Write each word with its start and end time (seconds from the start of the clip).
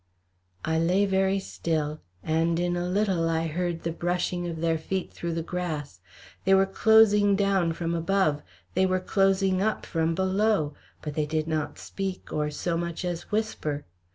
I 0.65 0.79
lay 0.79 1.05
very 1.05 1.37
still, 1.37 2.01
and 2.23 2.59
in 2.59 2.75
a 2.75 2.87
little 2.89 3.29
I 3.29 3.45
heard 3.45 3.83
the 3.83 3.91
brushing 3.91 4.47
of 4.47 4.59
their 4.59 4.79
feet 4.79 5.13
through 5.13 5.33
the 5.35 5.43
grass. 5.43 5.99
They 6.43 6.55
were 6.55 6.65
closing 6.65 7.35
down 7.35 7.73
from 7.73 7.93
above, 7.93 8.41
they 8.73 8.87
were 8.87 8.99
closing 8.99 9.61
up 9.61 9.85
from 9.85 10.15
below; 10.15 10.73
but 11.03 11.13
they 11.13 11.27
did 11.27 11.47
not 11.47 11.77
speak 11.77 12.33
or 12.33 12.49
so 12.49 12.77
much 12.77 13.05
as 13.05 13.31
whisper. 13.31 13.85